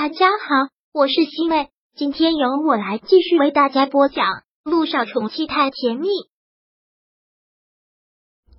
[0.00, 4.26] 大家好，我是西妹，今天由我来继续为大家播讲
[4.62, 6.06] 《路上宠妻太甜蜜》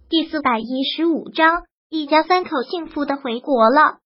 [0.10, 4.00] 第四百一十五章，一家三口幸福的回国了。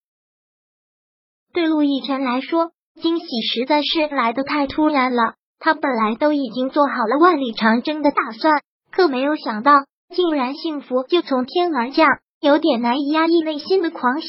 [1.54, 5.34] 对陆亦辰来说，惊喜实在是来的太突然了。
[5.58, 8.62] 他本来都已经做好了万里长征的打算，
[8.92, 9.72] 可没有想到，
[10.16, 12.08] 竟然幸福就从天而降，
[12.40, 14.28] 有点难以压抑内心的狂喜。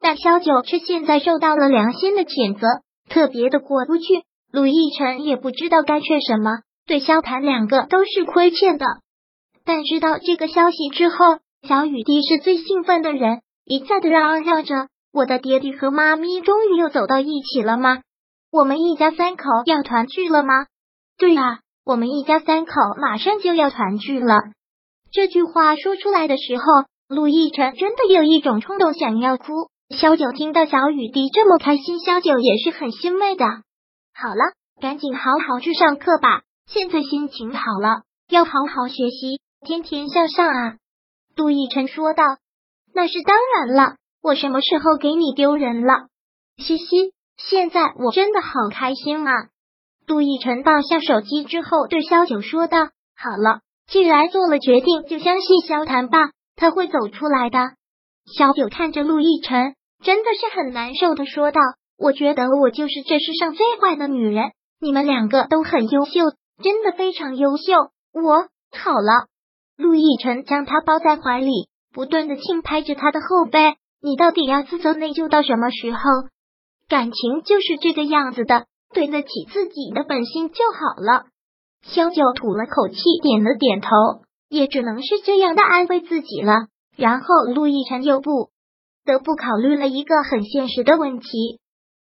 [0.00, 2.66] 但萧九却现在受到了良心的谴责，
[3.08, 4.24] 特别的过不去。
[4.50, 6.50] 陆亦辰也不知道该劝什么，
[6.86, 8.86] 对萧谭两个都是亏欠的。
[9.64, 18.00] 但知道这个消息之后，小雨滴是最兴奋的人，一再的嚷嚷着：“我的爹地和妈咪终于又走到一起了吗？
[18.50, 20.66] 我们一家三口要团聚了吗？”
[21.18, 24.40] 对啊，我们一家三口马上就要团聚了。
[25.12, 26.64] 这句话说出来的时候，
[27.06, 29.68] 陆亦辰真的有一种冲动想要哭。
[29.90, 33.44] 萧九听到小雨滴这么开心，萧九也是很欣慰的。
[34.14, 36.42] 好了，赶紧好好去上课吧。
[36.66, 40.76] 现在心情好了，要好好学习，天天向上啊！
[41.34, 42.22] 杜奕晨说道。
[42.94, 46.06] 那是当然了，我什么时候给你丢人了？
[46.58, 49.32] 嘻嘻，现在我真的好开心啊！
[50.06, 52.78] 杜奕晨放下手机之后，对萧九说道
[53.18, 57.58] ：“好了，既然做了决定，就相信萧谈吧，他会走出来的。”
[58.38, 59.74] 萧九看着陆亦辰。
[60.02, 61.60] 真的是很难受的，说道
[61.98, 66.20] ：“我觉得我就是这世上最坏的女人，你们两个都很优秀，
[66.62, 67.72] 真的非常优秀。”
[68.12, 69.26] 我好了，
[69.76, 73.74] 陆亦辰将他抱在怀里，不断的轻拍着他的后背。
[74.02, 75.98] 你到底要自责内疚到什么时候？
[76.88, 81.26] 感情就是这个样子的，对得起自己的本心就好了。
[81.82, 83.90] 萧九吐了口气，点了点头，
[84.48, 86.66] 也只能是这样的安慰自己了。
[86.96, 88.49] 然后陆亦辰又不。
[89.10, 91.58] 不得不考虑了一个很现实的问题。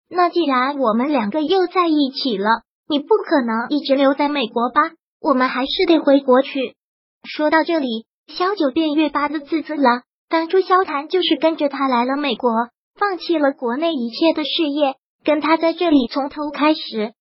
[0.09, 4.81] 那既然我们两个又在一起了，你不可能一直留在美国吧？
[5.21, 6.75] 我们还是得回国去。
[7.23, 10.01] 说到这里，萧九便越发的自责了。
[10.29, 12.51] 当初萧谈就是跟着他来了美国，
[12.99, 17.13] 放弃了国内一切的事业，跟他在这里从头开始。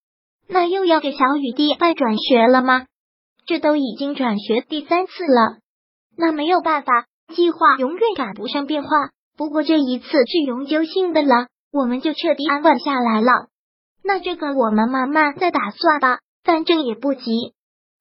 [0.48, 2.86] 那又要给小雨滴办转学了吗？
[3.46, 5.58] 这都已经转学第三次了。
[6.16, 8.88] 那没有办法，计划永远赶不上变化。
[9.36, 13.48] 不过这一次是永久性的了，我们就彻底安稳下来了。
[14.02, 17.52] 那这个我们慢慢再打算吧，反正也不急。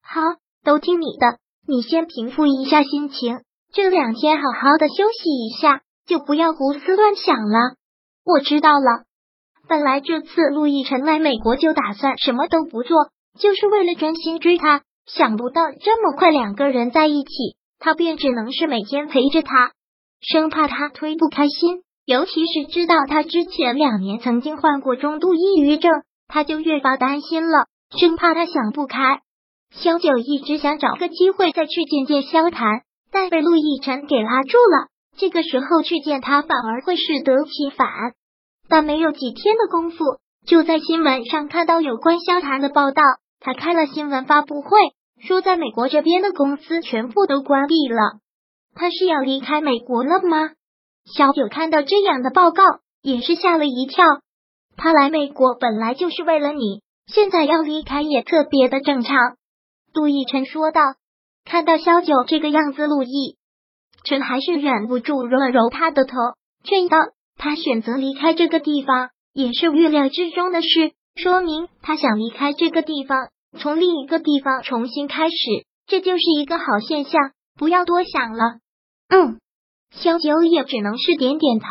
[0.02, 0.20] 好，
[0.64, 3.40] 都听你的，你先平复一下心情，
[3.72, 7.74] 这两天好好的休息一下，就不要胡思乱想了。
[8.24, 9.04] 我知道了。
[9.68, 14.82] 本来这次陆亦辰来美国就打算什么都不做，就是为了专心追他。
[15.06, 19.72] 想不到这么快两个人在一起，他便只能是每天陪着他。
[20.20, 25.92] 生怕他推不开心，尤其是知道他之前两年曾经患过中度抑郁症，
[26.28, 27.66] 他就越发担心了，
[27.98, 29.20] 生怕他想不开。
[29.70, 34.88] 萧九一直想找个机会再去见见萧谈，但被陆亦辰给拉住了。
[35.18, 37.88] 这个时候去见他，反而会适得其反。
[38.68, 40.04] 但没有几天的功夫，
[40.46, 43.02] 就在新闻上看到有关萧谈的报道。
[43.38, 44.70] 他开了新闻发布会，
[45.20, 48.20] 说在美国这边的公司全部都关闭了。
[48.76, 50.50] 他是要离开美国了吗？
[51.12, 52.62] 小九看到这样的报告，
[53.02, 54.04] 也是吓了一跳。
[54.76, 59.16] 他来美国本来就是为了你，现在要离开也特别的正常。
[59.92, 60.82] 杜奕晨说道。
[61.48, 63.36] 看到小九这个样子，陆毅
[64.02, 66.16] 晨还是忍不住揉了揉他的头，
[66.64, 66.98] 劝道
[67.38, 73.28] ：“他选择离开这个地方，也是预料之中的事，说明他想离开这个地方，
[73.60, 75.36] 从另一个地方重新开始，
[75.86, 78.58] 这就是一个好现象，不要多想了。”
[79.08, 79.38] 嗯，
[79.90, 81.66] 萧九也只能是点点头，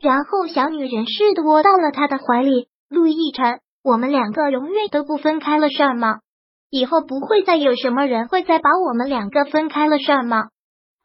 [0.00, 2.68] 然后小女人似的窝到了他的怀里。
[2.88, 6.18] 陆亦辰，我们两个永远都不分开了，是吗？
[6.70, 10.48] 以后不会再有什么人会再把我们两个分开了，是吗？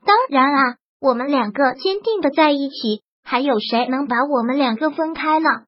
[0.05, 5.65] 当然啊，我们两个坚定的在一起，还有谁能把我们两个分开了？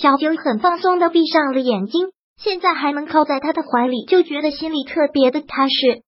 [0.00, 6.02] 小九很放松的闭上了眼睛，现在还能靠在他的怀里，就觉得心里特别的踏实。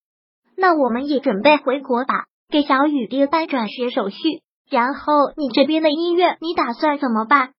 [0.56, 2.26] 那我们也准备回国吧。
[2.52, 7.54] 给小雨滴办转学手续，然后你这边的医院你打算怎么办？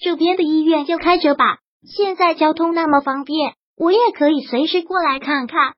[0.00, 5.74] 这边的医院就开着吧，现在交通那么方便，我也可以随时过来看看。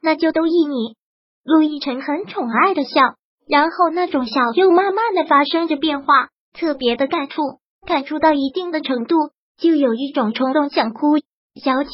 [0.00, 0.94] 那就都依你。
[1.42, 3.16] 陆亦辰很宠爱的笑，
[3.48, 7.42] 然后那种笑又慢慢的发生着变化，特别的感触，
[7.88, 9.16] 感触到一定的程度，
[9.58, 11.18] 就有一种冲动想哭。
[11.60, 11.90] 小九，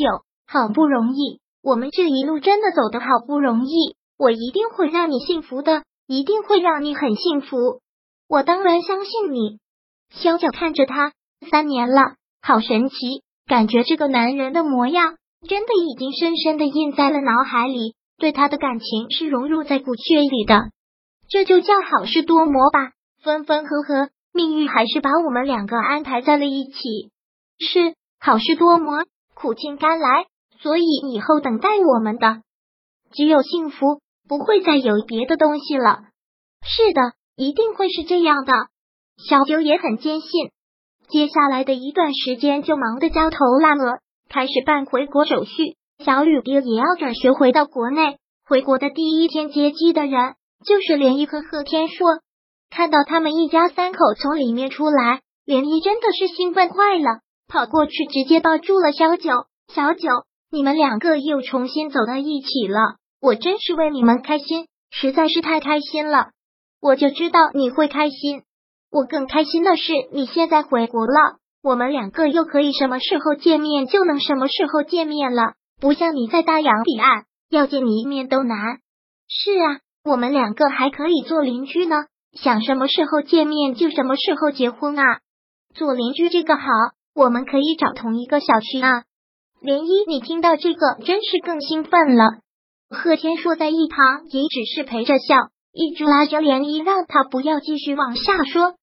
[0.46, 5.84] 好不容易，我们这一路真的走的好不容易，我一定会让你幸福的。
[6.06, 7.80] 一定会让你很幸福，
[8.28, 9.58] 我当然相信你。
[10.10, 11.12] 萧九看着他，
[11.50, 15.16] 三年了，好神奇，感觉这个男人的模样
[15.48, 20.70] 真的已经深深的印在了脑海里，对他的感情是融入在骨血里的。
[21.28, 27.10] 这就叫好事多磨吧，分分合合，命运还是把我们两个安排在了一起。
[27.58, 30.26] 是好事多磨，苦尽甘来，
[30.60, 32.42] 所以以后等待我们的
[33.12, 36.00] 只有幸福，不会再有别的东西了。
[36.62, 37.00] 是的，
[37.36, 38.52] 一定会是这样的。
[39.28, 40.50] 小九也很坚信。
[41.08, 43.98] 接下来的一段时间就忙得焦头烂额，
[44.28, 45.76] 开始办回国手续。
[46.04, 48.16] 小雨爹也要转学回到国内。
[48.44, 50.34] 回国的第一天接机的人
[50.64, 52.06] 就是连毅和贺天硕。
[52.70, 59.30] 看到他们一家三口从里面出来，连毅真的是兴奋坏了，跑过去直接抱住了小九。
[59.68, 60.08] 小九，
[60.50, 66.30] 你们两个又重新走到一起了，我真是为你们开心，实在是太开心了。
[66.80, 68.42] 我就知道你会开心。
[68.90, 78.58] 我更开心的是，你现在回国了，我们两个又可以什么时候见面就能什么时候见面了，不像你在大洋彼岸，要见你一面都难。
[79.28, 85.20] 是啊，我们两个还可以做邻居呢，想什么时候见面就什么时候结婚啊。
[85.76, 86.66] 做邻居这个好，
[87.14, 89.04] 我们可以找同一个小区啊。
[89.62, 92.41] 涟漪，你听到这个真是更兴奋了。
[92.92, 98.74] 贺天硕在一旁也只是陪着笑，一直拉着涟漪，让他不要继续往下说。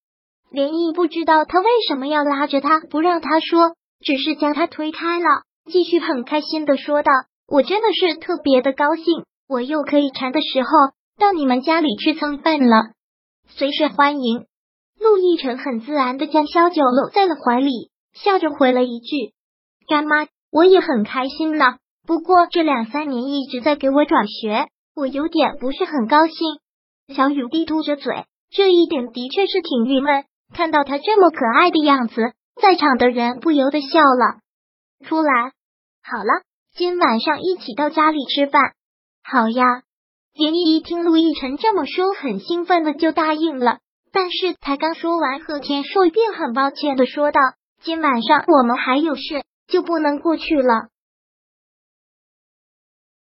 [0.52, 5.26] 连毅不知道他为什么要拉着他不让他说，只是将他推开了，
[5.72, 7.12] 继续很开心的说道
[7.48, 10.70] ：“我真的是特别的高兴，我又可以馋的时候
[11.20, 12.94] 到你们家里去蹭饭了，
[13.48, 14.46] 随时欢迎。”
[15.00, 19.34] 陆亦辰很自然的将萧九搂在了怀里，笑着回了一句
[19.88, 21.78] ：“干妈，我也很开心呢。
[22.10, 24.66] 不过这两三年一直在给我转学，
[24.96, 26.36] 我有点不是很高兴。”
[27.16, 30.24] 小雨滴嘟着嘴，这一点的确是挺郁闷。
[30.52, 34.40] 看到他这么可爱的样子，在场的人不由得笑了
[35.06, 35.52] 出来。
[36.02, 36.42] 好了，
[36.76, 38.74] 今晚上一起到家里吃饭。
[39.24, 39.84] 好呀，
[40.34, 43.78] 连依依听陆亦辰这么说，很兴奋的就答应了。
[44.12, 47.40] 但是才刚说完，贺天硕便很抱歉的说道
[47.84, 50.88] ：“今晚上我们还有事，就不能过去了。”